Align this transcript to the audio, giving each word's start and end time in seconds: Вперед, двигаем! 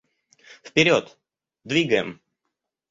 Вперед, 0.63 1.19
двигаем! 1.63 2.19